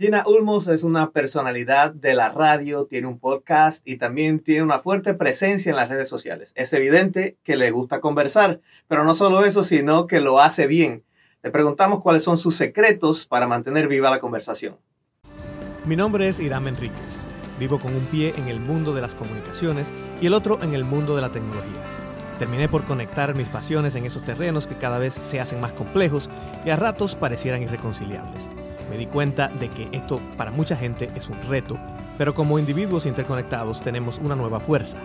Gina 0.00 0.24
Ulmos 0.26 0.66
es 0.66 0.82
una 0.82 1.10
personalidad 1.10 1.92
de 1.92 2.14
la 2.14 2.30
radio, 2.30 2.86
tiene 2.86 3.06
un 3.06 3.18
podcast 3.18 3.86
y 3.86 3.98
también 3.98 4.40
tiene 4.40 4.62
una 4.62 4.78
fuerte 4.78 5.12
presencia 5.12 5.68
en 5.68 5.76
las 5.76 5.90
redes 5.90 6.08
sociales. 6.08 6.52
Es 6.54 6.72
evidente 6.72 7.36
que 7.44 7.54
le 7.54 7.70
gusta 7.70 8.00
conversar, 8.00 8.62
pero 8.88 9.04
no 9.04 9.12
solo 9.12 9.44
eso, 9.44 9.62
sino 9.62 10.06
que 10.06 10.22
lo 10.22 10.40
hace 10.40 10.66
bien. 10.66 11.04
Le 11.42 11.50
preguntamos 11.50 12.00
cuáles 12.00 12.24
son 12.24 12.38
sus 12.38 12.56
secretos 12.56 13.26
para 13.26 13.46
mantener 13.46 13.88
viva 13.88 14.08
la 14.08 14.20
conversación. 14.20 14.78
Mi 15.84 15.96
nombre 15.96 16.28
es 16.28 16.40
Irán 16.40 16.66
Enríquez. 16.66 17.20
Vivo 17.58 17.78
con 17.78 17.94
un 17.94 18.06
pie 18.06 18.32
en 18.38 18.48
el 18.48 18.58
mundo 18.58 18.94
de 18.94 19.02
las 19.02 19.14
comunicaciones 19.14 19.92
y 20.22 20.28
el 20.28 20.32
otro 20.32 20.62
en 20.62 20.72
el 20.72 20.86
mundo 20.86 21.14
de 21.14 21.20
la 21.20 21.30
tecnología. 21.30 21.82
Terminé 22.38 22.70
por 22.70 22.84
conectar 22.84 23.34
mis 23.34 23.48
pasiones 23.48 23.94
en 23.96 24.06
esos 24.06 24.24
terrenos 24.24 24.66
que 24.66 24.78
cada 24.78 24.98
vez 24.98 25.20
se 25.24 25.40
hacen 25.40 25.60
más 25.60 25.72
complejos 25.72 26.30
y 26.64 26.70
a 26.70 26.76
ratos 26.76 27.16
parecieran 27.16 27.62
irreconciliables 27.62 28.48
me 28.90 28.98
di 28.98 29.06
cuenta 29.06 29.48
de 29.48 29.70
que 29.70 29.88
esto 29.92 30.20
para 30.36 30.50
mucha 30.50 30.76
gente 30.76 31.08
es 31.14 31.28
un 31.28 31.40
reto, 31.42 31.78
pero 32.18 32.34
como 32.34 32.58
individuos 32.58 33.06
interconectados 33.06 33.80
tenemos 33.80 34.18
una 34.18 34.34
nueva 34.34 34.58
fuerza. 34.58 34.98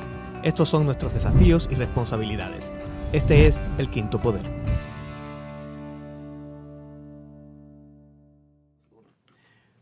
Estos 0.44 0.70
son 0.70 0.86
nuestros 0.86 1.14
desafíos 1.14 1.70
y 1.72 1.76
responsabilidades. 1.76 2.72
Este 3.14 3.48
es 3.48 3.62
el 3.78 3.90
quinto 3.90 4.20
poder. 4.20 4.44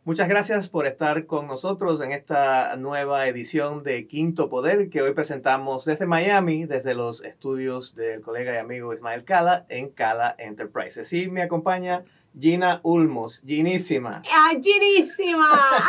Muchas 0.06 0.28
gracias 0.28 0.68
por 0.68 0.86
estar 0.86 1.26
con 1.26 1.48
nosotros 1.48 2.02
en 2.02 2.12
esta 2.12 2.76
nueva 2.76 3.26
edición 3.30 3.84
de 3.84 4.06
Quinto 4.06 4.50
Poder 4.50 4.90
que 4.90 5.02
hoy 5.02 5.14
presentamos 5.14 5.86
desde 5.86 6.06
Miami, 6.06 6.66
desde 6.66 6.94
los 6.94 7.24
estudios 7.24 7.96
del 7.96 8.20
colega 8.20 8.54
y 8.54 8.58
amigo 8.58 8.94
Ismael 8.94 9.24
Cala 9.24 9.66
en 9.70 9.88
Cala 9.88 10.36
Enterprises. 10.38 11.14
Y 11.14 11.30
me 11.30 11.42
acompaña 11.42 12.04
Gina 12.40 12.80
Ulmos, 12.84 13.42
Ginísima. 13.46 14.24
¡Ay, 14.32 14.60
Ginísima! 14.62 15.48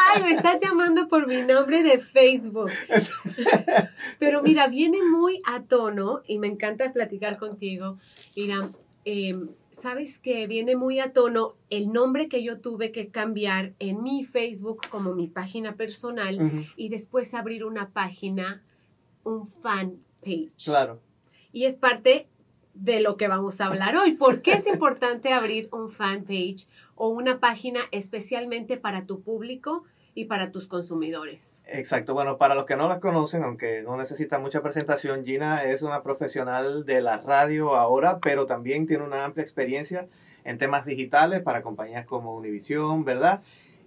¡Ay, 0.08 0.22
me 0.22 0.32
estás 0.32 0.60
llamando 0.62 1.08
por 1.08 1.26
mi 1.26 1.42
nombre 1.42 1.82
de 1.82 1.98
Facebook! 1.98 2.70
Pero 4.18 4.42
mira, 4.42 4.68
viene 4.68 5.02
muy 5.02 5.40
a 5.46 5.62
tono 5.62 6.22
y 6.26 6.38
me 6.38 6.46
encanta 6.46 6.92
platicar 6.92 7.38
contigo. 7.38 7.98
Mira, 8.36 8.68
em, 9.04 9.48
sabes 9.70 10.18
que 10.18 10.46
viene 10.46 10.76
muy 10.76 11.00
a 11.00 11.12
tono 11.12 11.54
el 11.70 11.92
nombre 11.92 12.28
que 12.28 12.42
yo 12.42 12.60
tuve 12.60 12.92
que 12.92 13.08
cambiar 13.08 13.72
en 13.78 14.02
mi 14.02 14.24
Facebook 14.24 14.82
como 14.90 15.14
mi 15.14 15.28
página 15.28 15.76
personal 15.76 16.66
y 16.76 16.88
después 16.90 17.32
abrir 17.34 17.64
una 17.64 17.90
página, 17.90 18.62
un 19.24 19.48
fan 19.62 19.98
page. 20.20 20.52
Claro. 20.62 21.00
Y 21.52 21.64
es 21.64 21.76
parte 21.76 22.28
de 22.74 23.00
lo 23.00 23.16
que 23.16 23.28
vamos 23.28 23.60
a 23.60 23.66
hablar 23.66 23.96
hoy. 23.96 24.12
¿Por 24.14 24.42
qué 24.42 24.52
es 24.52 24.66
importante 24.66 25.32
abrir 25.32 25.68
un 25.72 25.90
fanpage 25.90 26.66
o 26.94 27.08
una 27.08 27.38
página 27.40 27.80
especialmente 27.92 28.76
para 28.76 29.06
tu 29.06 29.22
público 29.22 29.84
y 30.14 30.26
para 30.26 30.50
tus 30.50 30.66
consumidores? 30.66 31.62
Exacto. 31.66 32.14
Bueno, 32.14 32.36
para 32.36 32.54
los 32.54 32.66
que 32.66 32.76
no 32.76 32.88
la 32.88 33.00
conocen, 33.00 33.42
aunque 33.44 33.82
no 33.82 33.96
necesita 33.96 34.38
mucha 34.38 34.62
presentación, 34.62 35.24
Gina 35.24 35.64
es 35.64 35.82
una 35.82 36.02
profesional 36.02 36.84
de 36.84 37.00
la 37.00 37.18
radio 37.18 37.74
ahora, 37.74 38.18
pero 38.20 38.46
también 38.46 38.86
tiene 38.86 39.04
una 39.04 39.24
amplia 39.24 39.42
experiencia 39.42 40.08
en 40.44 40.58
temas 40.58 40.84
digitales 40.84 41.42
para 41.42 41.62
compañías 41.62 42.06
como 42.06 42.34
Univision, 42.34 43.04
¿verdad? 43.04 43.42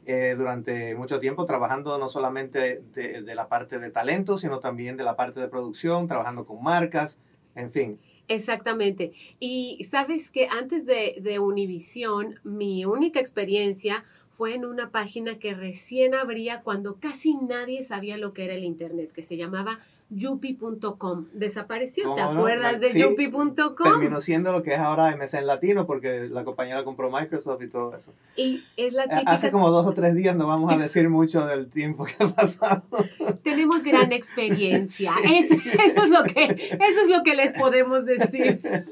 Eh, 0.05 0.35
durante 0.37 0.95
mucho 0.95 1.19
tiempo 1.19 1.45
trabajando 1.45 1.97
no 1.97 2.07
solamente 2.07 2.81
de, 2.93 3.21
de 3.21 3.35
la 3.35 3.49
parte 3.49 3.77
de 3.77 3.91
talento, 3.91 4.37
sino 4.37 4.59
también 4.59 4.95
de 4.95 5.03
la 5.03 5.17
parte 5.17 5.41
de 5.41 5.49
producción, 5.49 6.07
trabajando 6.07 6.45
con 6.45 6.63
marcas, 6.63 7.19
en 7.55 7.71
fin. 7.71 7.99
Exactamente. 8.27 9.13
Y 9.39 9.85
sabes 9.89 10.29
que 10.31 10.47
antes 10.47 10.85
de, 10.85 11.15
de 11.21 11.39
Univision, 11.39 12.39
mi 12.43 12.85
única 12.85 13.19
experiencia 13.19 14.03
fue 14.37 14.53
en 14.53 14.65
una 14.65 14.91
página 14.91 15.39
que 15.39 15.53
recién 15.53 16.13
abría 16.13 16.61
cuando 16.61 16.95
casi 16.99 17.33
nadie 17.35 17.83
sabía 17.83 18.17
lo 18.17 18.33
que 18.33 18.45
era 18.45 18.53
el 18.53 18.65
Internet, 18.65 19.11
que 19.13 19.23
se 19.23 19.37
llamaba 19.37 19.79
yupi.com. 20.09 21.25
Desapareció, 21.33 22.15
¿te 22.15 22.21
acuerdas 22.21 22.79
de 22.79 22.99
yupi.com? 22.99 23.65
Terminó 23.83 24.21
siendo 24.21 24.51
lo 24.51 24.63
que 24.63 24.73
es 24.73 24.79
ahora 24.79 25.15
MSN 25.15 25.45
Latino 25.45 25.85
porque 25.85 26.27
la 26.29 26.43
compañía 26.43 26.83
compró 26.83 27.11
Microsoft 27.11 27.61
y 27.63 27.67
todo 27.67 27.95
eso. 27.95 28.13
Y 28.35 28.63
es 28.77 28.93
la 28.93 29.03
típica... 29.03 29.31
Hace 29.31 29.51
como 29.51 29.69
dos 29.69 29.85
o 29.85 29.93
tres 29.93 30.15
días 30.15 30.35
no 30.35 30.47
vamos 30.47 30.71
a 30.71 30.77
decir 30.77 31.09
mucho 31.09 31.45
del 31.45 31.69
tiempo 31.69 32.05
que 32.05 32.23
ha 32.23 32.27
pasado. 32.27 32.83
Tenemos 33.43 33.83
gran 33.83 34.11
experiencia. 34.13 35.11
eso, 35.23 35.55
es 35.55 36.09
lo 36.09 36.23
que, 36.23 36.43
eso 36.45 37.01
es 37.03 37.09
lo 37.09 37.23
que 37.23 37.35
les 37.35 37.53
podemos 37.53 38.05
decir. 38.05 38.61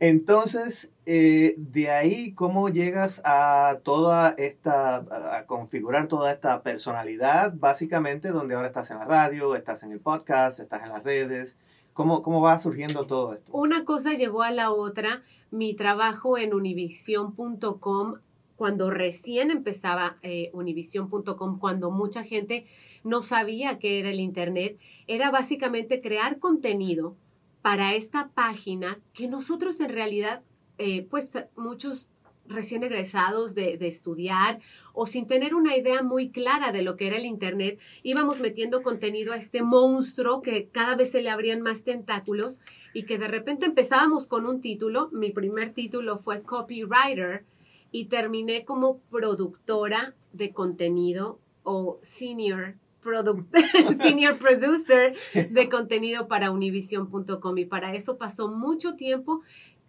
Entonces, 0.00 0.92
eh, 1.06 1.54
de 1.56 1.90
ahí, 1.90 2.32
¿cómo 2.32 2.68
llegas 2.68 3.22
a 3.24 3.78
toda 3.84 4.30
esta, 4.38 4.96
a 5.36 5.46
configurar 5.46 6.08
toda 6.08 6.32
esta 6.32 6.62
personalidad, 6.62 7.54
básicamente, 7.54 8.28
donde 8.28 8.54
ahora 8.54 8.68
estás 8.68 8.90
en 8.90 8.98
la 8.98 9.04
radio, 9.04 9.54
estás 9.54 9.82
en 9.82 9.92
el 9.92 10.00
podcast, 10.00 10.60
estás 10.60 10.82
en 10.82 10.88
las 10.88 11.04
redes? 11.04 11.56
¿Cómo, 11.92 12.22
cómo 12.22 12.40
va 12.40 12.58
surgiendo 12.58 13.06
todo 13.06 13.34
esto? 13.34 13.52
Una 13.52 13.84
cosa 13.84 14.14
llevó 14.14 14.42
a 14.42 14.50
la 14.50 14.72
otra. 14.72 15.22
Mi 15.50 15.74
trabajo 15.74 16.36
en 16.36 16.52
univision.com, 16.52 18.14
cuando 18.56 18.90
recién 18.90 19.52
empezaba 19.52 20.16
eh, 20.22 20.50
univision.com, 20.52 21.60
cuando 21.60 21.92
mucha 21.92 22.24
gente 22.24 22.66
no 23.04 23.22
sabía 23.22 23.78
qué 23.78 24.00
era 24.00 24.10
el 24.10 24.18
Internet, 24.18 24.78
era 25.06 25.30
básicamente 25.30 26.00
crear 26.00 26.40
contenido 26.40 27.14
para 27.64 27.94
esta 27.94 28.28
página 28.28 29.00
que 29.14 29.26
nosotros 29.26 29.80
en 29.80 29.88
realidad, 29.88 30.42
eh, 30.76 31.06
pues 31.08 31.30
muchos 31.56 32.10
recién 32.46 32.84
egresados 32.84 33.54
de, 33.54 33.78
de, 33.78 33.86
estudiar 33.86 34.60
o 34.92 35.06
sin 35.06 35.26
tener 35.26 35.54
una 35.54 35.74
idea 35.74 36.02
muy 36.02 36.28
clara 36.28 36.72
de 36.72 36.82
lo 36.82 36.98
que 36.98 37.06
era 37.06 37.16
el 37.16 37.24
Internet, 37.24 37.78
íbamos 38.02 38.38
metiendo 38.38 38.82
contenido 38.82 39.32
a 39.32 39.38
este 39.38 39.62
monstruo 39.62 40.42
que 40.42 40.68
cada 40.68 40.94
vez 40.94 41.12
se 41.12 41.22
le 41.22 41.30
abrían 41.30 41.62
más 41.62 41.84
tentáculos 41.84 42.58
y 42.92 43.06
que 43.06 43.16
de 43.16 43.28
repente 43.28 43.64
empezábamos 43.64 44.26
con 44.26 44.44
un 44.44 44.60
título, 44.60 45.08
mi 45.10 45.30
primer 45.30 45.72
título 45.72 46.18
fue 46.18 46.42
copywriter 46.42 47.46
y 47.90 48.08
terminé 48.08 48.66
como 48.66 48.98
productora 49.10 50.14
de 50.34 50.52
contenido 50.52 51.38
o 51.62 51.98
senior 52.02 52.74
senior 54.02 54.38
producer 54.38 55.14
de 55.34 55.68
contenido 55.68 56.28
para 56.28 56.50
univision.com 56.50 57.58
y 57.58 57.64
para 57.64 57.94
eso 57.94 58.18
pasó 58.18 58.48
mucho 58.48 58.94
tiempo 58.94 59.42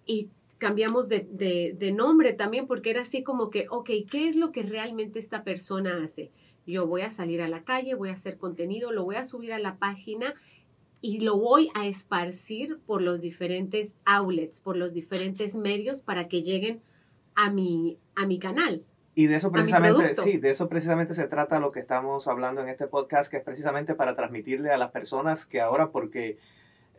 y 0.06 0.30
cambiamos 0.58 1.10
de, 1.10 1.28
de, 1.78 1.92
nombre 1.92 2.34
también 2.34 2.68
porque 2.68 2.90
era 2.90 3.02
así 3.02 3.24
como 3.24 3.50
que, 3.50 3.68
ok, 3.70 3.90
¿qué 4.10 4.30
es 4.30 4.36
lo 4.36 4.52
que 4.52 4.64
realmente 4.64 5.20
esta 5.20 5.44
persona 5.44 6.04
hace? 6.04 6.32
Yo 6.66 6.88
voy 6.88 7.02
a 7.02 7.10
salir 7.10 7.42
a 7.42 7.48
la 7.48 7.64
calle, 7.64 7.94
voy 7.96 8.10
a 8.10 8.14
hacer 8.14 8.38
contenido, 8.38 8.92
lo 8.92 9.04
voy 9.04 9.18
a 9.18 9.26
subir 9.26 9.54
a 9.54 9.60
la 9.60 9.78
página 9.78 10.34
y 11.02 11.20
lo 11.20 11.38
voy 11.38 11.70
a 11.76 11.86
esparcir 11.86 12.80
por 12.88 13.02
los 13.02 13.22
diferentes 13.22 13.96
outlets, 14.06 14.60
por 14.60 14.76
los 14.76 14.94
diferentes 14.94 15.56
medios 15.56 16.02
para 16.02 16.28
que 16.28 16.42
lleguen 16.42 16.82
a 17.36 17.52
mi, 17.52 17.98
a 18.16 18.26
mi 18.26 18.40
canal. 18.40 18.84
Y 19.16 19.28
de 19.28 19.38
eso 19.38 19.50
precisamente, 19.50 20.14
sí, 20.16 20.38
de 20.38 20.50
eso 20.50 20.68
precisamente 20.68 21.14
se 21.14 21.28
trata 21.28 21.60
lo 21.60 21.72
que 21.72 21.80
estamos 21.80 22.28
hablando 22.28 22.62
en 22.62 22.68
este 22.68 22.86
podcast, 22.86 23.32
que 23.32 23.38
es 23.38 23.44
precisamente 23.44 23.96
para 23.96 24.14
transmitirle 24.14 24.72
a 24.72 24.78
las 24.78 24.92
personas 24.92 25.46
que 25.46 25.62
ahora, 25.62 25.88
porque 25.92 26.38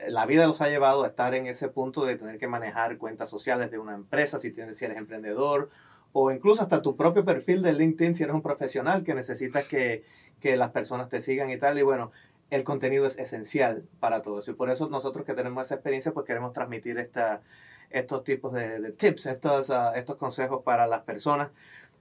la 0.08 0.24
vida 0.24 0.46
los 0.46 0.62
ha 0.62 0.68
llevado 0.68 1.04
a 1.04 1.08
estar 1.08 1.34
en 1.34 1.46
ese 1.46 1.68
punto 1.68 2.06
de 2.06 2.16
tener 2.16 2.38
que 2.38 2.48
manejar 2.48 2.96
cuentas 2.96 3.28
sociales 3.28 3.70
de 3.70 3.78
una 3.78 3.94
empresa, 3.94 4.38
si, 4.38 4.50
tienes, 4.50 4.78
si 4.78 4.86
eres 4.86 4.96
emprendedor, 4.96 5.68
o 6.12 6.30
incluso 6.30 6.62
hasta 6.62 6.80
tu 6.80 6.96
propio 6.96 7.24
perfil 7.24 7.60
de 7.62 7.74
LinkedIn 7.74 8.14
si 8.14 8.22
eres 8.22 8.34
un 8.34 8.40
profesional 8.40 9.04
que 9.04 9.12
necesitas 9.12 9.66
que, 9.66 10.02
que 10.40 10.56
las 10.56 10.70
personas 10.70 11.10
te 11.10 11.20
sigan 11.20 11.50
y 11.50 11.58
tal. 11.58 11.78
Y 11.78 11.82
bueno, 11.82 12.12
el 12.50 12.64
contenido 12.64 13.06
es 13.06 13.18
esencial 13.18 13.84
para 14.00 14.22
todo 14.22 14.38
eso. 14.38 14.52
Y 14.52 14.54
por 14.54 14.70
eso 14.70 14.88
nosotros 14.88 15.26
que 15.26 15.34
tenemos 15.34 15.66
esa 15.66 15.74
experiencia, 15.74 16.12
pues 16.12 16.24
queremos 16.24 16.54
transmitir 16.54 16.98
esta, 16.98 17.42
estos 17.90 18.24
tipos 18.24 18.52
de, 18.52 18.92
tips, 18.92 19.26
estos, 19.26 19.70
uh, 19.70 19.94
estos 19.94 20.16
consejos 20.16 20.62
para 20.62 20.86
las 20.86 21.02
personas. 21.02 21.50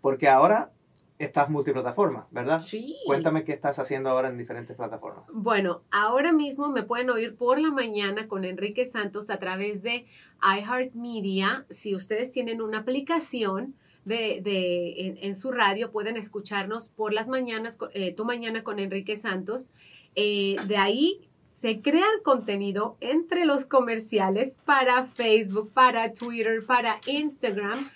Porque 0.05 0.29
ahora 0.29 0.71
estás 1.17 1.49
multiplataforma, 1.49 2.27
¿verdad? 2.29 2.61
Sí. 2.61 2.95
Cuéntame 3.07 3.43
qué 3.43 3.53
estás 3.53 3.79
haciendo 3.79 4.11
ahora 4.11 4.29
en 4.29 4.37
diferentes 4.37 4.77
plataformas. 4.77 5.23
Bueno, 5.33 5.81
ahora 5.89 6.31
mismo 6.31 6.69
me 6.69 6.83
pueden 6.83 7.09
oír 7.09 7.35
por 7.35 7.59
la 7.59 7.71
mañana 7.71 8.27
con 8.27 8.45
Enrique 8.45 8.85
Santos 8.85 9.31
a 9.31 9.39
través 9.39 9.81
de 9.81 10.05
iHeartMedia. 10.43 11.65
Si 11.71 11.95
ustedes 11.95 12.31
tienen 12.31 12.61
una 12.61 12.81
aplicación 12.81 13.73
de, 14.03 14.41
de 14.43 15.17
en, 15.23 15.35
su 15.35 15.51
radio, 15.51 15.89
pueden 15.89 16.17
escucharnos 16.17 16.87
por 16.89 17.11
las 17.11 17.27
mañanas, 17.27 17.79
eh, 17.95 18.13
tu 18.13 18.25
mañana 18.25 18.63
con 18.63 18.77
Enrique 18.77 19.17
Santos. 19.17 19.71
Eh, 20.13 20.55
de 20.67 20.77
ahí 20.77 21.27
se 21.59 21.81
crea 21.81 22.05
el 22.15 22.21
contenido 22.21 22.95
entre 22.99 23.45
los 23.45 23.65
comerciales 23.65 24.55
para 24.65 25.07
Facebook, 25.07 25.71
para 25.73 26.13
Twitter, 26.13 26.63
para 26.63 27.01
Instagram 27.07 27.89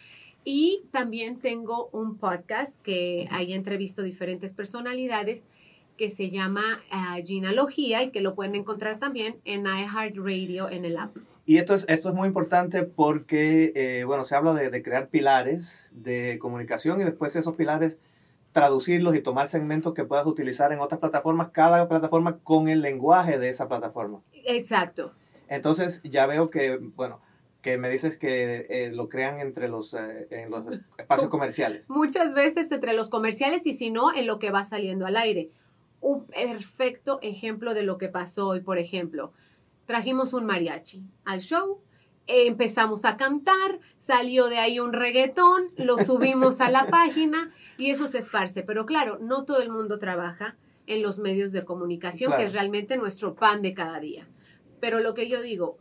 y 0.52 0.82
también 0.92 1.40
tengo 1.40 1.90
un 1.92 2.18
podcast 2.18 2.74
que 2.82 3.28
ahí 3.30 3.54
entrevisto 3.54 4.02
diferentes 4.02 4.52
personalidades 4.52 5.44
que 5.96 6.10
se 6.10 6.32
llama 6.32 6.82
uh, 6.92 7.20
y 7.20 8.10
que 8.10 8.22
lo 8.22 8.34
pueden 8.34 8.56
encontrar 8.56 8.98
también 8.98 9.36
en 9.46 9.68
iHeartRadio 9.68 10.72
en 10.72 10.86
el 10.86 10.98
app. 10.98 11.16
Y 11.46 11.58
esto 11.58 11.76
es, 11.76 11.86
esto 11.88 12.10
es 12.10 12.16
muy 12.16 12.28
importante 12.28 12.82
porque, 12.82 13.74
eh, 13.76 14.06
bueno, 14.06 14.26
se 14.26 14.34
habla 14.34 14.56
de, 14.56 14.72
de, 14.72 14.82
crear 14.82 15.10
pilares 15.10 15.88
de 15.92 16.40
comunicación 16.42 17.00
y 17.00 17.04
después 17.04 17.36
esos 17.36 17.56
pilares 17.56 18.00
traducirlos 18.52 19.16
y 19.16 19.22
tomar 19.22 19.50
segmentos 19.50 19.94
que 19.94 20.04
puedas 20.04 20.26
utilizar 20.26 20.74
en 20.74 20.80
otras 20.80 21.00
plataformas, 21.00 21.50
cada 21.52 21.88
plataforma 21.88 22.40
con 22.40 22.70
el 22.70 22.82
lenguaje 22.82 23.38
de 23.38 23.50
esa 23.50 23.68
plataforma. 23.68 24.22
Exacto. 24.46 25.12
Entonces 25.48 26.02
ya 26.04 26.26
veo 26.26 26.50
que, 26.50 26.80
bueno, 26.96 27.22
que 27.62 27.78
me 27.78 27.90
dices 27.90 28.18
que 28.18 28.68
eh, 28.70 28.92
lo 28.94 29.10
crean 29.10 29.40
entre 29.40 29.68
los, 29.68 29.94
eh, 29.94 30.28
en 30.32 30.50
los 30.50 30.64
espacios 30.98 31.30
comerciales. 31.30 31.90
Muchas 31.90 32.34
veces 32.34 32.72
entre 32.72 32.94
los 32.94 33.10
comerciales 33.10 33.66
y 33.66 33.74
si 33.74 33.92
no, 33.92 34.14
en 34.14 34.28
lo 34.28 34.40
que 34.40 34.52
va 34.52 34.64
saliendo 34.64 35.06
al 35.06 35.18
aire. 35.18 35.52
Un 36.02 36.26
perfecto 36.28 37.20
ejemplo 37.22 37.74
de 37.74 37.84
lo 37.84 37.98
que 37.98 38.08
pasó 38.08 38.48
hoy, 38.48 38.62
por 38.62 38.78
ejemplo 38.78 39.34
trajimos 39.90 40.36
un 40.36 40.46
mariachi 40.46 41.02
al 41.26 41.42
show, 41.42 41.82
empezamos 42.28 43.06
a 43.06 43.18
cantar, 43.18 43.80
salió 44.00 44.46
de 44.46 44.60
ahí 44.60 44.80
un 44.80 44.94
reggaetón, 44.94 45.72
lo 45.78 45.98
subimos 45.98 46.62
a 46.62 46.70
la 46.70 46.86
página 46.92 47.52
y 47.76 47.90
eso 47.90 48.06
se 48.06 48.20
esparce. 48.20 48.62
Pero 48.62 48.86
claro, 48.86 49.18
no 49.20 49.46
todo 49.46 49.64
el 49.64 49.72
mundo 49.72 49.98
trabaja 49.98 50.58
en 50.86 51.02
los 51.02 51.18
medios 51.18 51.52
de 51.54 51.66
comunicación, 51.66 52.30
claro. 52.30 52.40
que 52.40 52.48
es 52.50 52.54
realmente 52.54 52.98
nuestro 52.98 53.34
pan 53.34 53.64
de 53.64 53.74
cada 53.74 54.00
día. 54.00 54.28
Pero 54.80 55.00
lo 55.00 55.16
que 55.16 55.28
yo 55.28 55.42
digo, 55.42 55.80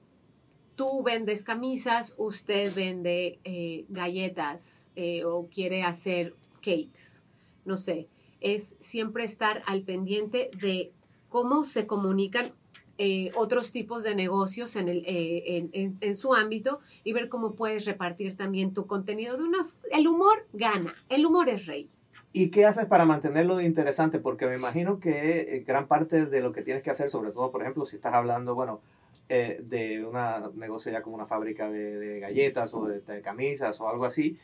tú 0.79 1.03
vendes 1.03 1.43
camisas, 1.43 2.15
usted 2.19 2.73
vende 2.73 3.41
eh, 3.43 3.85
galletas 3.89 4.89
eh, 4.95 5.25
o 5.25 5.49
quiere 5.53 5.83
hacer 5.83 6.37
cakes, 6.63 7.21
no 7.65 7.77
sé, 7.77 8.07
es 8.41 8.77
siempre 8.79 9.25
estar 9.25 9.63
al 9.67 9.83
pendiente 9.83 10.53
de 10.63 10.93
cómo 11.29 11.65
se 11.65 11.89
comunican 11.89 12.53
eh, 12.97 13.33
otros 13.35 13.73
tipos 13.73 14.05
de 14.05 14.15
negocios 14.15 14.77
en, 14.77 14.89
el, 14.89 15.05
eh, 15.05 15.69
en, 15.73 16.17
su 16.17 16.33
ámbito 16.33 16.79
y 17.03 17.13
ver 17.13 17.29
cómo 17.29 17.55
puedes 17.57 17.85
repartir 17.85 18.37
también 18.37 18.73
tu 18.73 18.87
contenido 18.87 19.37
de 19.37 19.45
una... 19.45 19.67
El 19.91 20.07
humor 20.07 20.47
gana, 20.53 20.95
el 21.09 21.27
humor 21.27 21.49
es 21.49 21.67
rey. 21.67 21.91
¿Y 22.33 22.51
qué 22.51 22.67
haces 22.67 22.87
para 22.87 23.05
mantenerlo 23.05 23.61
interesante? 23.61 24.21
Porque 24.21 24.47
me 24.47 24.55
imagino 24.55 25.01
que 25.01 25.57
eh, 25.57 25.65
gran 25.67 25.89
parte 25.89 26.27
de 26.27 26.41
lo 26.41 26.53
que 26.53 26.63
tienes 26.63 26.85
que 26.85 26.91
hacer, 26.91 27.11
sobre 27.11 27.33
todo, 27.33 27.51
por 27.51 27.63
ejemplo, 27.63 27.85
si 27.85 27.97
estás 27.97 28.15
hablando, 28.15 28.55
bueno, 28.55 28.81
eh, 29.29 29.61
de 29.63 30.05
un 30.05 30.59
negocio 30.59 30.91
ya 30.91 31.03
como 31.03 31.17
una 31.17 31.27
fábrica 31.27 31.71
de, 31.71 32.21
galletas 32.21 32.75
o 32.75 32.87
de, 32.87 33.21
camisas 33.23 33.81
o 33.81 33.89
algo 33.89 34.05
así, 34.05 34.39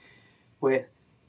pues, 0.61 0.87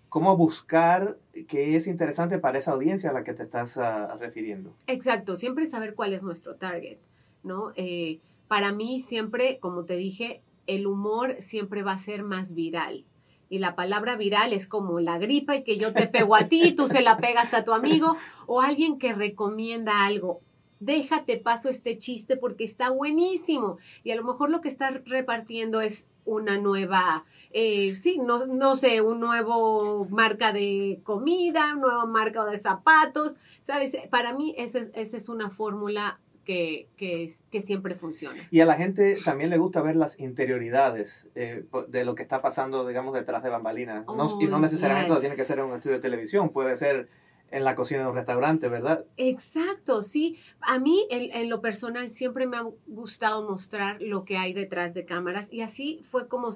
¿cómo 0.10 0.36
buscar 0.38 1.18
qué 1.48 1.76
es 1.76 1.88
interesante 1.88 2.40
para 2.40 2.58
esa 2.58 2.72
audiencia 2.72 3.10
a 3.10 3.14
la 3.14 3.24
que 3.24 3.34
te 3.34 3.44
estás 3.44 3.78
uh, 3.78 4.18
refiriendo? 4.20 4.74
Exacto, 4.88 5.36
siempre 5.36 5.68
saber 5.68 5.96
cuál 5.96 6.14
es 6.14 6.24
nuestro 6.24 6.56
target. 6.56 6.98
¿no? 7.46 7.72
Eh, 7.76 8.20
para 8.48 8.74
mí 8.74 9.00
siempre, 9.00 9.60
como 9.60 9.86
te 9.86 9.96
dije, 9.96 10.42
el 10.68 10.88
humor 10.88 11.38
siempre 11.40 11.84
va 11.84 11.94
a 11.94 12.00
ser 12.00 12.24
más 12.24 12.54
viral. 12.54 13.06
Y 13.48 13.60
la 13.60 13.76
palabra 13.76 14.18
viral 14.18 14.52
es 14.54 14.68
como 14.68 15.00
la 15.00 15.20
gripa 15.20 15.56
y 15.56 15.64
que 15.64 15.78
yo 15.78 15.94
te 15.94 16.08
pego 16.08 16.36
a 16.36 16.48
ti, 16.50 16.74
tú 16.74 16.88
se 16.88 17.02
la 17.02 17.18
pegas 17.18 17.54
a 17.54 17.64
tu 17.64 17.74
amigo 17.74 18.18
o 18.48 18.62
alguien 18.62 18.98
que 18.98 19.14
recomienda 19.14 20.04
algo. 20.04 20.42
Déjate 20.80 21.38
paso 21.38 21.70
este 21.70 21.98
chiste 21.98 22.38
porque 22.38 22.64
está 22.64 22.90
buenísimo. 22.90 23.78
Y 24.04 24.12
a 24.12 24.16
lo 24.16 24.24
mejor 24.24 24.50
lo 24.50 24.62
que 24.62 24.70
estás 24.70 24.94
repartiendo 25.06 25.82
es 25.82 26.06
una 26.26 26.58
nueva, 26.58 27.24
eh, 27.52 27.96
sí, 27.96 28.18
no, 28.18 28.46
no 28.48 28.76
sé, 28.76 29.02
un 29.02 29.20
nuevo 29.20 30.06
marca 30.10 30.52
de 30.52 31.00
comida, 31.04 31.76
nueva 31.76 32.06
marca 32.06 32.44
de 32.46 32.58
zapatos, 32.58 33.36
¿sabes? 33.66 33.96
Para 34.10 34.34
mí 34.34 34.54
esa, 34.58 34.80
esa 34.94 35.18
es 35.18 35.30
una 35.30 35.50
fórmula 35.50 36.20
que, 36.44 36.88
que, 36.98 37.34
que, 37.52 37.62
siempre 37.62 37.96
funciona. 37.96 38.38
Y 38.52 38.60
a 38.60 38.66
la 38.66 38.76
gente 38.76 39.18
también 39.26 39.50
le 39.50 39.58
gusta 39.58 39.82
ver 39.82 39.96
las 39.96 40.20
interioridades 40.20 41.26
eh, 41.34 41.66
de 41.88 42.06
lo 42.06 42.14
que 42.14 42.22
está 42.22 42.42
pasando, 42.42 42.88
digamos, 42.88 43.14
detrás 43.16 43.44
de 43.44 43.50
bambalinas. 43.50 44.04
Oh, 44.08 44.16
no, 44.16 44.38
y 44.40 44.46
no 44.46 44.60
necesariamente 44.60 45.10
yes. 45.12 45.20
tiene 45.20 45.36
que 45.36 45.44
ser 45.44 45.58
en 45.60 45.66
un 45.66 45.76
estudio 45.76 45.96
de 45.96 46.02
televisión, 46.02 46.50
puede 46.50 46.76
ser 46.76 47.10
en 47.52 47.64
la 47.64 47.76
cocina 47.76 48.02
de 48.02 48.08
un 48.08 48.16
restaurante, 48.16 48.68
¿verdad? 48.68 49.06
Exacto, 49.18 50.04
sí. 50.04 50.38
A 50.62 50.80
mí, 50.80 51.08
en, 51.10 51.32
en, 51.32 51.50
lo 51.50 51.62
personal, 51.62 52.10
siempre 52.10 52.48
me 52.48 52.58
ha 52.58 52.66
gustado 52.88 53.48
mostrar 53.48 54.02
lo 54.02 54.26
que 54.26 54.38
hay 54.38 54.54
detrás 54.54 54.94
de 54.94 55.06
cámaras 55.06 55.52
y 55.52 55.62
así 55.62 56.02
fue 56.10 56.28
como 56.28 56.52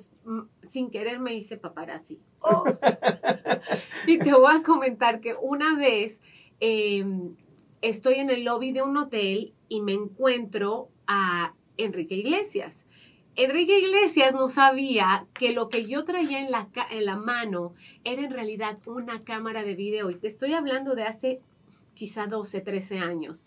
sin 0.70 0.92
querer 0.92 1.20
me 1.20 1.34
hice 1.34 1.58
paparazzi. 1.58 2.20
Oh. 2.42 2.64
y 4.08 4.20
te 4.20 4.34
voy 4.34 4.56
a 4.56 4.64
comentar 4.64 5.20
que 5.20 5.36
una 5.40 5.78
vez 5.78 6.20
eh, 6.60 7.06
estoy 7.82 8.16
en 8.16 8.30
el 8.30 8.44
lobby 8.44 8.72
de 8.72 8.82
un 8.82 8.98
hotel 8.98 9.54
y 9.68 9.82
me 9.82 9.94
encuentro 9.94 10.90
a 11.08 11.54
Enrique 11.78 12.16
Iglesias. 12.16 12.74
Enrique 13.36 13.80
Iglesias 13.80 14.34
no 14.34 14.50
sabía 14.50 15.26
que 15.34 15.54
lo 15.54 15.70
que 15.70 15.86
yo 15.86 16.04
traía 16.04 16.40
en 16.40 16.52
la, 16.52 16.70
en 16.92 17.06
la 17.06 17.16
mano 17.16 17.74
era 18.04 18.24
en 18.24 18.32
realidad 18.32 18.78
una 18.86 19.24
cámara 19.24 19.64
de 19.64 19.76
video. 19.76 20.10
Y 20.10 20.16
te 20.16 20.28
estoy 20.28 20.54
hablando 20.54 20.96
de 20.96 21.04
hace 21.04 21.40
quizá 21.94 22.28
12, 22.28 22.62
13 22.62 23.00
años. 23.00 23.46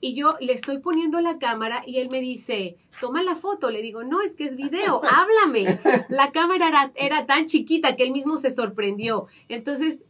Y 0.00 0.14
yo 0.14 0.36
le 0.40 0.52
estoy 0.52 0.78
poniendo 0.78 1.20
la 1.20 1.38
cámara 1.38 1.84
y 1.86 1.98
él 1.98 2.10
me 2.10 2.20
dice, 2.20 2.76
toma 3.00 3.22
la 3.22 3.36
foto. 3.36 3.70
Le 3.70 3.82
digo, 3.82 4.02
no, 4.02 4.20
es 4.20 4.32
que 4.32 4.46
es 4.46 4.56
video, 4.56 5.00
háblame. 5.10 5.78
La 6.08 6.32
cámara 6.32 6.68
era, 6.68 6.92
era 6.96 7.26
tan 7.26 7.46
chiquita 7.46 7.94
que 7.94 8.02
él 8.02 8.10
mismo 8.10 8.36
se 8.36 8.50
sorprendió. 8.50 9.28
Entonces, 9.48 10.00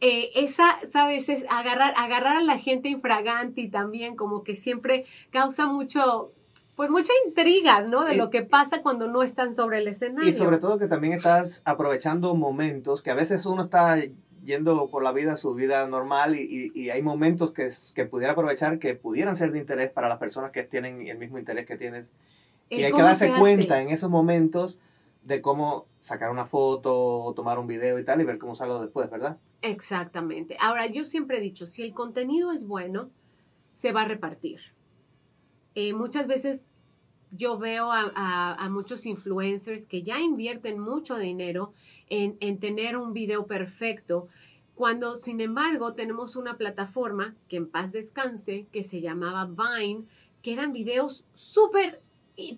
eh, 0.00 0.30
esa, 0.34 0.78
sabes, 0.92 1.28
es 1.28 1.44
agarrar, 1.50 1.92
agarrar 1.96 2.38
a 2.38 2.42
la 2.42 2.58
gente 2.58 2.88
infragante 2.88 3.60
y 3.60 3.68
también 3.68 4.16
como 4.16 4.44
que 4.44 4.54
siempre 4.54 5.04
causa 5.30 5.66
mucho, 5.66 6.32
pues 6.80 6.88
mucha 6.88 7.12
intriga, 7.26 7.82
¿no? 7.82 8.06
De 8.06 8.16
lo 8.16 8.30
que 8.30 8.40
pasa 8.40 8.80
cuando 8.80 9.06
no 9.06 9.22
están 9.22 9.54
sobre 9.54 9.80
el 9.80 9.88
escenario. 9.88 10.26
Y 10.26 10.32
sobre 10.32 10.56
todo 10.56 10.78
que 10.78 10.88
también 10.88 11.12
estás 11.12 11.60
aprovechando 11.66 12.34
momentos 12.34 13.02
que 13.02 13.10
a 13.10 13.14
veces 13.14 13.44
uno 13.44 13.64
está 13.64 13.98
yendo 14.46 14.88
por 14.88 15.02
la 15.02 15.12
vida, 15.12 15.36
su 15.36 15.52
vida 15.52 15.86
normal, 15.86 16.38
y, 16.38 16.40
y, 16.40 16.80
y 16.80 16.88
hay 16.88 17.02
momentos 17.02 17.52
que, 17.52 17.68
que, 17.94 18.06
pudiera 18.06 18.32
aprovechar 18.32 18.78
que 18.78 18.94
pudieran 18.94 19.36
ser 19.36 19.52
de 19.52 19.58
interés 19.58 19.90
para 19.90 20.08
las 20.08 20.16
personas 20.16 20.52
que 20.52 20.62
tienen 20.62 21.06
el 21.06 21.18
mismo 21.18 21.38
interés 21.38 21.66
que 21.66 21.76
tienes. 21.76 22.10
Y 22.70 22.82
hay 22.82 22.94
que 22.94 23.02
darse 23.02 23.30
cuenta 23.38 23.82
en 23.82 23.90
esos 23.90 24.08
momentos 24.08 24.78
de 25.22 25.42
cómo 25.42 25.84
sacar 26.00 26.30
una 26.30 26.46
foto 26.46 26.96
o 26.96 27.34
tomar 27.34 27.58
un 27.58 27.66
video 27.66 27.98
y 27.98 28.06
tal 28.06 28.22
y 28.22 28.24
ver 28.24 28.38
cómo 28.38 28.54
salgo 28.54 28.80
después, 28.80 29.10
¿verdad? 29.10 29.36
Exactamente. 29.60 30.56
Ahora, 30.58 30.86
yo 30.86 31.04
siempre 31.04 31.36
he 31.36 31.40
dicho, 31.42 31.66
si 31.66 31.82
el 31.82 31.92
contenido 31.92 32.52
es 32.52 32.66
bueno, 32.66 33.10
se 33.76 33.92
va 33.92 34.00
a 34.00 34.06
repartir. 34.06 34.60
Eh, 35.74 35.92
muchas 35.92 36.26
veces 36.26 36.66
yo 37.32 37.58
veo 37.58 37.90
a, 37.92 38.68
muchos 38.70 39.06
influencers 39.06 39.86
que 39.86 40.02
ya 40.02 40.20
invierten 40.20 40.78
mucho 40.78 41.16
dinero 41.16 41.72
en, 42.08 42.36
en 42.40 42.58
tener 42.58 42.96
un 42.96 43.12
video 43.12 43.46
perfecto, 43.46 44.28
cuando 44.74 45.16
sin 45.16 45.40
embargo 45.40 45.92
tenemos 45.92 46.36
una 46.36 46.56
plataforma 46.56 47.34
que 47.48 47.56
en 47.56 47.68
paz 47.68 47.92
descanse, 47.92 48.66
que 48.72 48.84
se 48.84 49.00
llamaba 49.00 49.46
Vine, 49.46 50.04
que 50.42 50.52
eran 50.52 50.72
videos 50.72 51.24
súper 51.34 52.00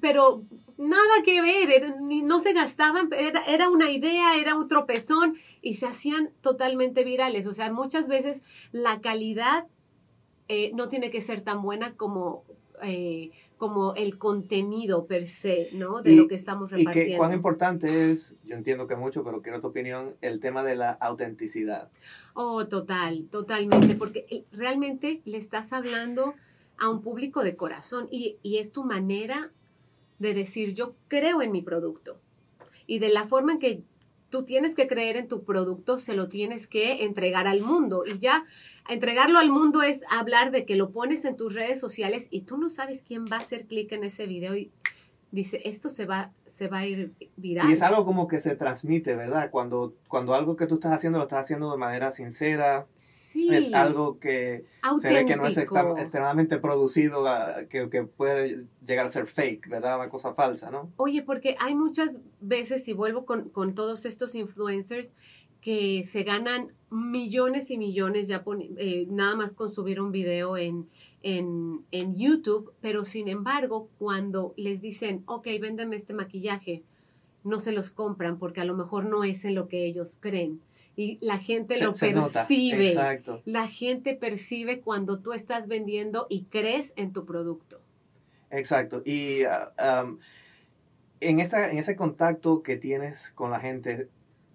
pero 0.00 0.44
nada 0.76 1.22
que 1.24 1.40
ver, 1.40 1.96
no 2.00 2.40
se 2.40 2.52
gastaban, 2.52 3.08
era, 3.16 3.44
era, 3.46 3.68
una 3.68 3.90
idea, 3.90 4.36
era 4.36 4.54
un 4.54 4.68
tropezón 4.68 5.36
y 5.60 5.74
se 5.74 5.86
hacían 5.86 6.30
totalmente 6.40 7.04
virales. 7.04 7.46
O 7.46 7.52
sea, 7.52 7.72
muchas 7.72 8.08
veces 8.08 8.42
la 8.70 9.00
calidad 9.00 9.66
eh, 10.48 10.70
no 10.74 10.88
tiene 10.88 11.10
que 11.10 11.20
ser 11.20 11.42
tan 11.42 11.62
buena 11.62 11.94
como, 11.94 12.44
eh, 12.82 13.30
como 13.62 13.94
el 13.94 14.18
contenido 14.18 15.06
per 15.06 15.28
se, 15.28 15.68
¿no? 15.72 16.02
De 16.02 16.14
y, 16.14 16.16
lo 16.16 16.26
que 16.26 16.34
estamos 16.34 16.68
repartiendo. 16.68 17.08
Y 17.08 17.12
que 17.12 17.16
cuán 17.16 17.32
importante 17.32 18.10
es, 18.10 18.34
yo 18.42 18.56
entiendo 18.56 18.88
que 18.88 18.96
mucho, 18.96 19.22
pero 19.22 19.40
quiero 19.40 19.60
tu 19.60 19.68
opinión, 19.68 20.16
el 20.20 20.40
tema 20.40 20.64
de 20.64 20.74
la 20.74 20.90
autenticidad. 20.90 21.88
Oh, 22.34 22.66
total, 22.66 23.28
totalmente, 23.30 23.94
porque 23.94 24.46
realmente 24.50 25.20
le 25.26 25.38
estás 25.38 25.72
hablando 25.72 26.34
a 26.76 26.88
un 26.88 27.02
público 27.02 27.44
de 27.44 27.54
corazón 27.54 28.08
y, 28.10 28.36
y 28.42 28.58
es 28.58 28.72
tu 28.72 28.82
manera 28.82 29.52
de 30.18 30.34
decir 30.34 30.74
yo 30.74 30.96
creo 31.06 31.40
en 31.40 31.52
mi 31.52 31.62
producto. 31.62 32.18
Y 32.88 32.98
de 32.98 33.10
la 33.10 33.28
forma 33.28 33.52
en 33.52 33.58
que 33.60 33.82
tú 34.32 34.44
tienes 34.44 34.74
que 34.74 34.88
creer 34.88 35.18
en 35.18 35.28
tu 35.28 35.44
producto, 35.44 35.98
se 35.98 36.14
lo 36.14 36.26
tienes 36.26 36.66
que 36.66 37.04
entregar 37.04 37.46
al 37.46 37.60
mundo. 37.60 38.04
Y 38.06 38.18
ya 38.18 38.46
entregarlo 38.88 39.38
al 39.38 39.50
mundo 39.50 39.82
es 39.82 40.00
hablar 40.08 40.50
de 40.50 40.64
que 40.64 40.74
lo 40.74 40.90
pones 40.90 41.26
en 41.26 41.36
tus 41.36 41.54
redes 41.54 41.78
sociales 41.78 42.28
y 42.30 42.40
tú 42.40 42.56
no 42.56 42.70
sabes 42.70 43.04
quién 43.06 43.26
va 43.26 43.36
a 43.36 43.40
hacer 43.40 43.66
clic 43.66 43.92
en 43.92 44.04
ese 44.04 44.26
video 44.26 44.56
y 44.56 44.72
dice, 45.32 45.62
esto 45.64 45.88
se 45.88 46.04
va, 46.04 46.30
se 46.46 46.68
va 46.68 46.78
a 46.78 46.86
ir 46.86 47.12
viral. 47.36 47.68
Y 47.68 47.72
es 47.72 47.82
algo 47.82 48.04
como 48.04 48.28
que 48.28 48.38
se 48.38 48.54
transmite, 48.54 49.16
¿verdad? 49.16 49.50
Cuando, 49.50 49.94
cuando 50.06 50.34
algo 50.34 50.56
que 50.56 50.66
tú 50.66 50.74
estás 50.74 50.92
haciendo 50.92 51.18
lo 51.18 51.24
estás 51.24 51.40
haciendo 51.40 51.72
de 51.72 51.78
manera 51.78 52.10
sincera. 52.10 52.86
Sí. 52.96 53.52
Es 53.52 53.72
algo 53.72 54.20
que 54.20 54.66
Auténtico. 54.82 55.00
se 55.00 55.14
ve 55.14 55.26
que 55.26 55.36
no 55.36 55.46
es 55.46 55.56
extremadamente 55.56 56.58
producido, 56.58 57.26
ah, 57.26 57.62
que, 57.68 57.88
que, 57.88 58.04
puede 58.04 58.66
llegar 58.86 59.06
a 59.06 59.08
ser 59.08 59.26
fake, 59.26 59.68
¿verdad? 59.70 59.96
Una 59.96 60.10
cosa 60.10 60.34
falsa, 60.34 60.70
¿no? 60.70 60.92
Oye, 60.96 61.22
porque 61.22 61.56
hay 61.58 61.74
muchas 61.74 62.10
veces, 62.40 62.86
y 62.86 62.92
vuelvo 62.92 63.24
con, 63.24 63.48
con 63.48 63.74
todos 63.74 64.04
estos 64.04 64.34
influencers, 64.34 65.14
que 65.62 66.04
se 66.04 66.24
ganan 66.24 66.72
millones 66.92 67.70
y 67.70 67.78
millones 67.78 68.28
ya 68.28 68.44
eh, 68.76 69.06
nada 69.08 69.34
más 69.34 69.54
con 69.54 69.72
subir 69.72 70.00
un 70.00 70.12
video 70.12 70.56
en, 70.56 70.88
en, 71.22 71.80
en, 71.90 72.16
YouTube, 72.16 72.72
pero 72.80 73.04
sin 73.04 73.28
embargo, 73.28 73.88
cuando 73.98 74.52
les 74.56 74.80
dicen, 74.80 75.22
ok, 75.26 75.46
véndeme 75.60 75.96
este 75.96 76.12
maquillaje, 76.12 76.82
no 77.44 77.58
se 77.58 77.72
los 77.72 77.90
compran 77.90 78.38
porque 78.38 78.60
a 78.60 78.64
lo 78.64 78.74
mejor 78.74 79.06
no 79.06 79.24
es 79.24 79.44
en 79.44 79.54
lo 79.54 79.68
que 79.68 79.84
ellos 79.84 80.18
creen. 80.20 80.60
Y 80.94 81.18
la 81.22 81.38
gente 81.38 81.80
lo 81.80 81.94
percibe. 81.94 82.88
Exacto. 82.88 83.40
La 83.46 83.66
gente 83.66 84.14
percibe 84.14 84.80
cuando 84.80 85.20
tú 85.20 85.32
estás 85.32 85.66
vendiendo 85.66 86.26
y 86.28 86.44
crees 86.44 86.92
en 86.96 87.12
tu 87.12 87.24
producto. 87.24 87.80
Exacto. 88.50 89.00
Y 89.04 89.44
ah, 89.44 90.06
en, 91.20 91.40
esa, 91.40 91.70
en 91.70 91.78
ese 91.78 91.96
contacto 91.96 92.62
que 92.62 92.76
tienes 92.76 93.30
con 93.34 93.50
la 93.50 93.60
gente, 93.60 94.08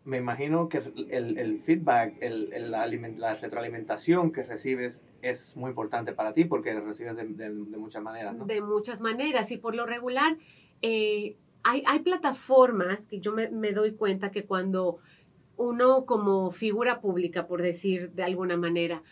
me 0.07 0.17
imagino 0.17 0.69
que 0.69 0.77
el, 1.09 1.61
feedback, 1.65 2.15
el, 2.21 2.71
la, 2.71 3.35
retroalimentación 3.35 4.31
que 4.31 4.43
recibes 4.43 5.03
es 5.21 5.57
muy 5.57 5.71
importante 5.71 6.13
para 6.13 6.33
ti 6.33 6.45
porque 6.45 6.79
recibes 6.79 7.17
de, 7.17 7.49
muchas 7.49 8.01
maneras, 8.01 8.33
¿no? 8.33 8.45
De 8.45 8.61
muchas 8.61 9.01
maneras 9.01 9.51
y 9.51 9.57
por 9.57 9.75
lo 9.75 9.85
regular 9.85 10.37
eh, 10.81 11.35
hay, 11.63 11.99
plataformas 11.99 13.05
que 13.05 13.19
yo 13.19 13.33
me, 13.33 13.71
doy 13.73 13.91
cuenta 13.91 14.31
que 14.31 14.45
cuando 14.45 14.99
uno 15.57 16.05
como 16.05 16.51
figura 16.51 17.01
pública, 17.01 17.45
por 17.45 17.61
decir 17.61 18.11
de 18.11 18.23
alguna 18.23 18.55
manera, 18.55 19.03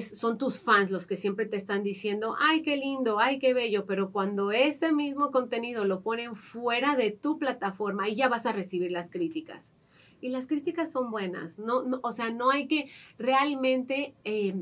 son 0.00 0.38
tus 0.38 0.62
fans 0.62 0.90
los 0.90 1.06
que 1.06 1.16
siempre 1.16 1.44
te 1.44 1.58
están 1.58 1.82
diciendo, 1.82 2.36
ay, 2.38 2.62
qué 2.62 2.78
lindo, 2.78 3.18
ay, 3.18 3.38
qué 3.38 3.52
bello, 3.52 3.84
pero 3.84 4.12
cuando 4.12 4.50
ese 4.50 4.94
mismo 4.94 5.30
contenido 5.30 5.84
lo 5.84 6.00
ponen 6.00 6.36
fuera 6.36 6.96
de 6.96 7.10
tu 7.10 7.38
plataforma, 7.38 8.04
ahí 8.04 8.16
ya 8.16 8.30
vas 8.30 8.46
a 8.46 8.52
recibir 8.52 8.90
las 8.90 9.10
críticas 9.10 9.77
y 10.20 10.28
las 10.28 10.46
críticas 10.46 10.92
son 10.92 11.10
buenas, 11.10 11.58
no, 11.58 11.84
o 12.02 12.12
sea, 12.12 12.30
no 12.30 12.50
hay 12.50 12.66
que 12.66 12.90
realmente 13.18 14.14
eh, 14.24 14.54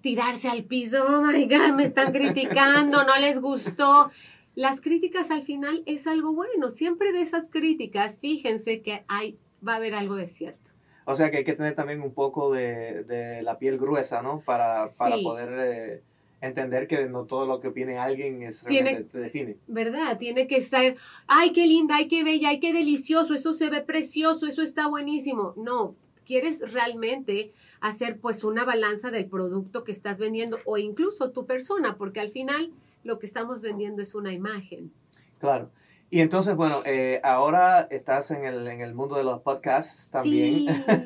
tirarse 0.00 0.48
al 0.48 0.64
piso, 0.64 1.04
oh 1.06 1.22
my 1.22 1.44
God, 1.44 1.74
me 1.74 1.84
están 1.84 2.12
criticando, 2.12 3.04
no 3.04 3.16
les 3.20 3.40
gustó. 3.40 4.10
Las 4.54 4.80
críticas 4.80 5.30
al 5.30 5.42
final 5.42 5.82
es 5.86 6.06
algo 6.06 6.32
bueno, 6.32 6.70
siempre 6.70 7.12
de 7.12 7.22
esas 7.22 7.48
críticas, 7.48 8.18
fíjense 8.18 8.82
que 8.82 9.04
hay, 9.08 9.38
va 9.66 9.74
a 9.74 9.76
haber 9.76 9.94
algo 9.94 10.16
de 10.16 10.26
cierto. 10.26 10.72
O 11.04 11.16
sea 11.16 11.30
que 11.30 11.38
hay 11.38 11.44
que 11.44 11.54
tener 11.54 11.74
también 11.74 12.02
un 12.02 12.12
poco 12.12 12.52
de, 12.52 13.40
la 13.42 13.58
piel 13.58 13.78
gruesa, 13.78 14.20
¿no? 14.20 14.40
Para, 14.40 14.86
para 14.98 15.16
poder... 15.22 15.48
Eh, 15.56 16.02
entender 16.40 16.86
que 16.86 17.06
no 17.06 17.24
todo 17.24 17.46
lo 17.46 17.60
que 17.60 17.68
opine 17.68 17.98
alguien 17.98 18.42
es 18.42 18.64
tiene, 18.64 19.02
te 19.02 19.18
define. 19.18 19.56
¿Verdad? 19.66 20.18
Tiene 20.18 20.46
que 20.46 20.56
estar, 20.56 20.96
ay, 21.26 21.52
qué 21.52 21.66
linda, 21.66 21.96
ay, 21.96 22.08
qué 22.08 22.24
bella, 22.24 22.50
ay, 22.50 22.60
qué 22.60 22.72
delicioso, 22.72 23.34
eso 23.34 23.54
se 23.54 23.70
ve 23.70 23.80
precioso, 23.80 24.46
eso 24.46 24.62
está 24.62 24.86
buenísimo. 24.86 25.54
No, 25.56 25.94
quieres 26.24 26.72
realmente 26.72 27.52
hacer 27.80 28.18
pues 28.20 28.44
una 28.44 28.64
balanza 28.64 29.10
del 29.10 29.26
producto 29.26 29.84
que 29.84 29.92
estás 29.92 30.18
vendiendo 30.18 30.58
o 30.64 30.78
incluso 30.78 31.30
tu 31.30 31.46
persona, 31.46 31.96
porque 31.96 32.20
al 32.20 32.30
final 32.30 32.70
lo 33.02 33.18
que 33.18 33.26
estamos 33.26 33.62
vendiendo 33.62 34.02
es 34.02 34.14
una 34.14 34.32
imagen. 34.32 34.92
Claro. 35.38 35.70
Y 36.10 36.20
entonces, 36.22 36.56
bueno, 36.56 36.80
eh, 36.86 37.20
ahora 37.22 37.86
estás 37.90 38.30
en 38.30 38.46
el, 38.46 38.66
en 38.66 38.80
el 38.80 38.94
mundo 38.94 39.16
de 39.16 39.24
los 39.24 39.42
podcasts 39.42 40.08
también. 40.10 40.66
Sí. 40.66 40.96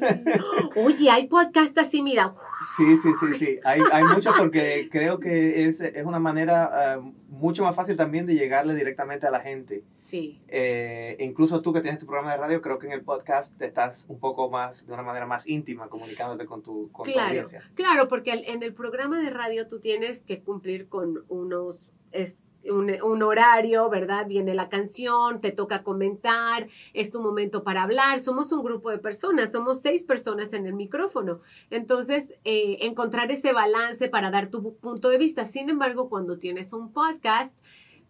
Oye, 0.77 1.11
hay 1.11 1.27
podcasts 1.27 1.77
así, 1.77 2.03
mira. 2.03 2.33
Sí, 2.77 2.97
sí, 2.97 3.11
sí, 3.19 3.35
sí. 3.35 3.59
Hay, 3.65 3.81
hay 3.93 4.05
muchos 4.05 4.33
porque 4.39 4.89
creo 4.93 5.19
que 5.19 5.65
es, 5.67 5.81
es 5.81 6.07
una 6.07 6.21
manera 6.21 6.97
eh, 6.97 7.13
mucho 7.29 7.65
más 7.65 7.75
fácil 7.75 7.97
también 7.97 8.27
de 8.27 8.37
llegarle 8.37 8.77
directamente 8.77 9.27
a 9.27 9.33
la 9.33 9.41
gente. 9.41 9.83
Sí. 9.97 10.41
Eh, 10.47 11.17
incluso 11.19 11.63
tú 11.63 11.73
que 11.73 11.81
tienes 11.81 11.99
tu 11.99 12.07
programa 12.07 12.31
de 12.31 12.39
radio, 12.39 12.63
creo 12.63 12.79
que 12.79 12.87
en 12.87 12.93
el 12.93 13.03
podcast 13.03 13.59
te 13.59 13.67
estás 13.67 14.07
un 14.09 14.21
poco 14.21 14.51
más, 14.51 14.87
de 14.87 14.93
una 14.93 15.03
manera 15.03 15.27
más 15.27 15.49
íntima, 15.49 15.89
comunicándote 15.89 16.47
con 16.47 16.63
tu, 16.63 16.93
con 16.93 17.07
claro, 17.07 17.31
audiencia. 17.31 17.69
Claro, 17.75 18.07
porque 18.07 18.33
en 18.33 18.63
el 18.63 18.73
programa 18.73 19.21
de 19.21 19.31
radio 19.31 19.67
tú 19.67 19.81
tienes 19.81 20.23
que 20.23 20.43
cumplir 20.43 20.89
con 20.89 21.25
unos... 21.29 21.89
Es, 22.13 22.45
un, 22.71 23.23
horario, 23.23 23.89
¿verdad? 23.89 24.27
Viene 24.27 24.55
la 24.55 24.69
canción, 24.69 25.41
te 25.41 25.53
toca 25.53 25.83
comentar, 25.83 26.69
es 26.95 27.11
tu 27.11 27.21
momento 27.21 27.63
para 27.63 27.83
hablar. 27.83 28.21
Somos 28.21 28.53
un 28.53 28.63
grupo 28.63 28.91
de 28.91 28.99
personas, 28.99 29.53
somos 29.53 29.81
seis 29.81 30.05
personas 30.05 30.53
en 30.53 30.67
el 30.67 30.75
micrófono. 30.75 31.41
Entonces, 31.71 32.33
eh, 32.45 32.79
encontrar 32.81 33.31
ese 33.31 33.53
balance 33.53 34.09
para 34.09 34.31
dar 34.31 34.51
tu 34.51 34.77
punto 34.77 35.09
de 35.09 35.19
vista. 35.19 35.45
Sin 35.47 35.71
embargo, 35.71 36.09
cuando 36.09 36.39
tienes 36.39 36.73
un 36.73 36.93
podcast, 36.93 37.57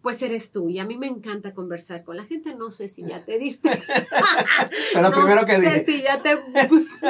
pues 0.03 0.21
eres 0.21 0.51
tú. 0.51 0.69
Y 0.69 0.79
a 0.79 0.85
mí 0.85 0.97
me 0.97 1.07
encanta 1.07 1.53
conversar 1.53 2.03
con 2.03 2.17
la 2.17 2.25
gente. 2.25 2.53
No 2.55 2.71
sé 2.71 2.89
si 2.89 3.03
ya 3.03 3.23
te 3.23 3.39
diste. 3.39 3.69
Pero 4.93 5.11
primero 5.11 5.45
que 5.45 5.59
dije. 5.59 5.85
si 5.85 6.03
ya 6.03 6.21
te 6.21 6.43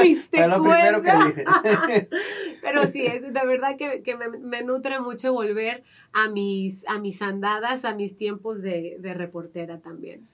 diste 0.04 0.38
Pero 0.38 0.62
primero 0.62 1.02
que 1.02 1.12
dije. 1.12 2.10
Pero 2.62 2.86
sí, 2.86 3.04
es 3.04 3.22
de 3.34 3.46
verdad 3.46 3.78
que, 3.78 4.04
que 4.04 4.16
me, 4.16 4.30
me, 4.30 4.62
nutre 4.62 5.00
mucho 5.00 5.34
volver 5.34 5.84
a 6.14 6.30
mis, 6.30 6.88
a 6.88 7.00
mis 7.00 7.20
andadas, 7.24 7.84
a 7.84 7.96
mis 7.96 8.16
tiempos 8.16 8.62
de, 8.62 8.98
de 9.00 9.14
reportera 9.16 9.80
también. 9.80 10.30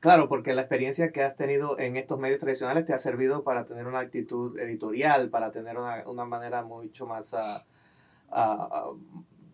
Claro, 0.00 0.30
porque 0.30 0.54
la 0.54 0.62
experiencia 0.62 1.12
que 1.12 1.22
has 1.22 1.36
tenido 1.36 1.78
en 1.78 1.96
estos 1.96 2.18
medios 2.18 2.40
tradicionales 2.40 2.86
te 2.86 2.94
ha 2.94 2.98
servido 2.98 3.44
para 3.44 3.66
tener 3.66 3.86
una 3.86 3.98
actitud 3.98 4.58
editorial, 4.58 5.28
para 5.28 5.52
tener 5.52 5.76
una, 5.76 6.08
una 6.08 6.24
manera 6.24 6.62
mucho 6.62 7.04
más 7.04 7.34
uh, 7.34 7.60
uh, 8.34 8.98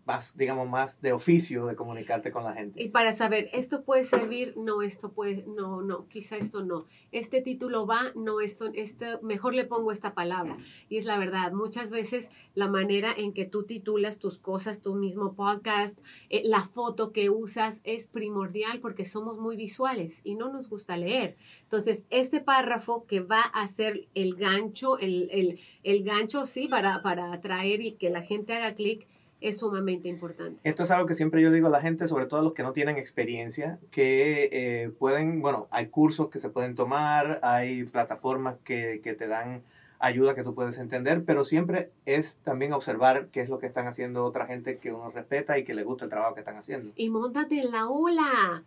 más, 0.05 0.37
digamos, 0.37 0.69
más 0.69 1.01
de 1.01 1.13
oficio 1.13 1.65
de 1.65 1.75
comunicarte 1.75 2.31
con 2.31 2.43
la 2.43 2.53
gente. 2.53 2.81
Y 2.81 2.89
para 2.89 3.13
saber, 3.13 3.49
esto 3.53 3.83
puede 3.83 4.05
servir, 4.05 4.53
no, 4.55 4.83
esto 4.83 5.11
puede, 5.11 5.43
no, 5.47 5.81
no, 5.81 6.07
quizá 6.07 6.37
esto 6.37 6.63
no. 6.63 6.85
Este 7.11 7.41
título 7.41 7.87
va, 7.87 8.11
no, 8.15 8.39
esto, 8.39 8.69
esto, 8.75 9.19
mejor 9.23 9.55
le 9.55 9.65
pongo 9.65 9.91
esta 9.91 10.13
palabra. 10.13 10.57
Y 10.89 10.97
es 10.97 11.05
la 11.05 11.17
verdad, 11.17 11.51
muchas 11.53 11.89
veces 11.89 12.29
la 12.53 12.67
manera 12.67 13.13
en 13.17 13.33
que 13.33 13.45
tú 13.45 13.63
titulas 13.63 14.19
tus 14.19 14.37
cosas, 14.37 14.81
tu 14.81 14.93
mismo 14.93 15.33
podcast, 15.33 15.99
eh, 16.29 16.43
la 16.45 16.67
foto 16.67 17.11
que 17.11 17.31
usas 17.31 17.81
es 17.83 18.07
primordial 18.07 18.79
porque 18.81 19.05
somos 19.05 19.39
muy 19.39 19.55
visuales 19.55 20.21
y 20.23 20.35
no 20.35 20.51
nos 20.51 20.69
gusta 20.69 20.97
leer. 20.97 21.35
Entonces, 21.63 22.05
ese 22.11 22.41
párrafo 22.41 23.07
que 23.07 23.21
va 23.21 23.41
a 23.41 23.67
ser 23.67 24.07
el 24.13 24.35
gancho, 24.35 24.99
el, 24.99 25.29
el, 25.31 25.59
el 25.83 26.03
gancho, 26.03 26.45
sí, 26.45 26.67
para, 26.67 27.01
para 27.01 27.33
atraer 27.33 27.81
y 27.81 27.93
que 27.93 28.11
la 28.11 28.21
gente 28.21 28.53
haga 28.53 28.75
clic, 28.75 29.07
es 29.47 29.59
sumamente 29.59 30.07
importante. 30.07 30.59
Esto 30.63 30.83
es 30.83 30.91
algo 30.91 31.07
que 31.07 31.13
siempre 31.13 31.41
yo 31.41 31.51
digo 31.51 31.67
a 31.67 31.69
la 31.69 31.81
gente, 31.81 32.07
sobre 32.07 32.25
todo 32.25 32.39
a 32.39 32.43
los 32.43 32.53
que 32.53 32.63
no 32.63 32.73
tienen 32.73 32.97
experiencia, 32.97 33.79
que 33.91 34.49
eh, 34.51 34.89
pueden, 34.89 35.41
bueno, 35.41 35.67
hay 35.69 35.87
cursos 35.87 36.29
que 36.29 36.39
se 36.39 36.49
pueden 36.49 36.75
tomar, 36.75 37.39
hay 37.43 37.83
plataformas 37.83 38.57
que, 38.63 39.01
que, 39.03 39.13
te 39.13 39.27
dan 39.27 39.61
ayuda 39.99 40.35
que 40.35 40.43
tú 40.43 40.55
puedes 40.55 40.79
entender, 40.79 41.23
pero 41.25 41.45
siempre 41.45 41.91
es 42.05 42.37
también 42.37 42.73
observar 42.73 43.27
qué 43.27 43.41
es 43.41 43.49
lo 43.49 43.59
que 43.59 43.67
están 43.67 43.87
haciendo 43.87 44.25
otra 44.25 44.47
gente 44.47 44.77
que 44.79 44.91
uno 44.91 45.11
respeta 45.11 45.59
y 45.59 45.63
que 45.63 45.75
le 45.75 45.83
gusta 45.83 46.05
el 46.05 46.09
trabajo 46.09 46.33
que 46.33 46.41
están 46.41 46.57
haciendo. 46.57 46.91
Y 46.95 47.09
montate 47.09 47.59
en 47.59 47.71
la 47.71 47.87
ola, 47.87 48.63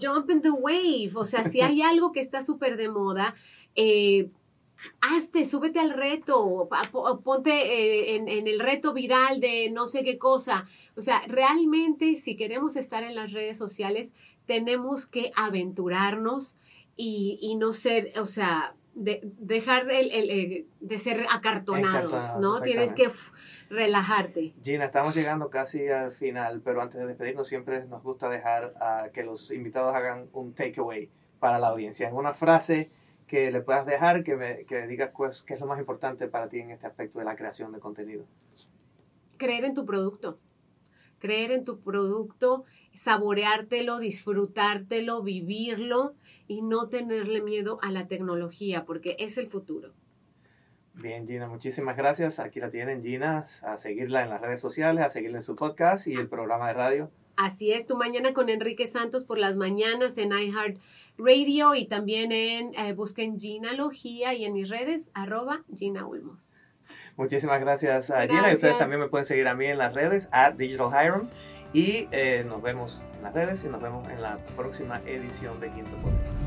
jump 0.00 0.30
in 0.30 0.40
the 0.40 0.50
wave, 0.50 1.12
o 1.14 1.24
sea, 1.24 1.44
si 1.50 1.60
hay 1.60 1.82
algo 1.82 2.12
que 2.12 2.20
está 2.20 2.44
súper 2.44 2.76
de 2.76 2.88
moda, 2.88 3.34
eh, 3.74 4.28
hazte, 5.00 5.44
súbete 5.44 5.78
al 5.78 5.90
reto, 5.90 6.68
ponte 7.24 7.50
eh, 7.50 8.16
en, 8.16 8.28
el 8.28 8.60
reto 8.60 8.92
viral 8.92 9.40
de 9.40 9.70
no 9.70 9.86
sé 9.86 10.04
qué 10.04 10.18
cosa. 10.18 10.66
O 10.96 11.02
sea, 11.02 11.22
realmente 11.26 12.16
si 12.16 12.36
queremos 12.36 12.76
estar 12.76 13.02
en 13.02 13.14
las 13.14 13.32
redes 13.32 13.58
sociales, 13.58 14.12
tenemos 14.46 15.06
que 15.06 15.32
aventurarnos 15.36 16.56
y, 16.96 17.56
no 17.58 17.72
ser, 17.72 18.12
o 18.18 18.26
sea, 18.26 18.74
de, 18.94 19.20
dejar 19.22 19.90
el, 19.90 20.66
de 20.80 20.98
ser 20.98 21.26
acartonados, 21.30 22.40
¿no? 22.40 22.62
Tienes 22.62 22.94
que 22.94 23.10
relajarte. 23.68 24.54
Gina, 24.62 24.86
estamos 24.86 25.14
llegando 25.14 25.50
casi 25.50 25.88
al 25.88 26.12
final, 26.12 26.62
pero 26.64 26.80
antes 26.80 27.00
de 27.00 27.06
despedirnos 27.06 27.48
siempre 27.48 27.84
nos 27.86 28.02
gusta 28.02 28.28
dejar 28.28 28.74
a 28.80 29.10
que 29.12 29.24
los 29.24 29.50
invitados 29.50 29.94
hagan 29.94 30.28
un 30.32 30.54
takeaway 30.54 31.10
para 31.38 31.58
la 31.58 31.68
audiencia. 31.68 32.08
En 32.08 32.14
una 32.14 32.32
frase 32.32 32.90
que 33.26 33.50
le 33.50 33.60
puedas 33.60 33.86
dejar, 33.86 34.22
que, 34.24 34.36
me, 34.36 34.64
que 34.64 34.86
digas 34.86 35.10
pues, 35.16 35.42
qué 35.42 35.54
es 35.54 35.60
lo 35.60 35.66
más 35.66 35.78
importante 35.78 36.28
para 36.28 36.48
ti 36.48 36.60
en 36.60 36.70
este 36.70 36.86
aspecto 36.86 37.18
de 37.18 37.24
la 37.24 37.36
creación 37.36 37.72
de 37.72 37.80
contenido. 37.80 38.24
Creer 39.36 39.64
en 39.64 39.74
tu 39.74 39.84
producto. 39.84 40.38
Creer 41.18 41.50
en 41.50 41.64
tu 41.64 41.80
producto, 41.80 42.64
saboreártelo, 42.94 43.98
disfrutártelo, 43.98 45.22
vivirlo 45.22 46.14
y 46.46 46.62
no 46.62 46.88
tenerle 46.88 47.42
miedo 47.42 47.78
a 47.82 47.90
la 47.90 48.06
tecnología, 48.06 48.84
porque 48.84 49.16
es 49.18 49.38
el 49.38 49.48
futuro. 49.48 49.92
Bien, 50.92 51.26
Gina, 51.26 51.48
muchísimas 51.48 51.96
gracias. 51.96 52.38
Aquí 52.38 52.60
la 52.60 52.70
tienen, 52.70 53.02
Gina, 53.02 53.44
a 53.62 53.78
seguirla 53.78 54.22
en 54.22 54.30
las 54.30 54.40
redes 54.40 54.60
sociales, 54.60 55.04
a 55.04 55.10
seguirla 55.10 55.38
en 55.38 55.42
su 55.42 55.56
podcast 55.56 56.06
y 56.06 56.14
el 56.14 56.28
programa 56.28 56.68
de 56.68 56.74
radio. 56.74 57.10
Así 57.36 57.70
es, 57.70 57.86
tu 57.86 57.96
mañana 57.96 58.32
con 58.32 58.48
Enrique 58.48 58.86
Santos 58.86 59.24
por 59.24 59.36
las 59.36 59.56
mañanas 59.56 60.16
en 60.16 60.32
iHeart 60.32 60.78
Radio 61.18 61.74
y 61.74 61.86
también 61.86 62.32
en 62.32 62.74
eh, 62.74 62.92
busquen 62.92 63.40
Ginalogía 63.40 64.34
y 64.34 64.44
en 64.44 64.52
mis 64.52 64.68
redes 64.68 65.10
arroba 65.14 65.62
Gina 65.74 66.06
Ulmos. 66.06 66.54
Muchísimas 67.16 67.60
gracias 67.60 68.10
a 68.10 68.26
Gina 68.26 68.50
y 68.50 68.54
ustedes 68.54 68.76
también 68.78 69.00
me 69.00 69.08
pueden 69.08 69.24
seguir 69.24 69.48
a 69.48 69.54
mí 69.54 69.66
en 69.66 69.78
las 69.78 69.94
redes 69.94 70.28
at 70.32 70.54
Digital 70.54 70.88
Hiram 70.88 71.28
y 71.72 72.08
eh, 72.12 72.44
nos 72.46 72.62
vemos 72.62 73.02
en 73.16 73.22
las 73.22 73.34
redes 73.34 73.64
y 73.64 73.68
nos 73.68 73.82
vemos 73.82 74.06
en 74.08 74.20
la 74.20 74.36
próxima 74.56 75.00
edición 75.06 75.58
de 75.60 75.70
Quinto 75.70 75.96
Poder. 76.02 76.45